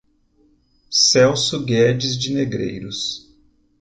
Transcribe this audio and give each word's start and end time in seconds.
Celso 0.89 1.63
Guedes 1.63 2.17
de 2.17 2.33
Negreiros 2.33 3.29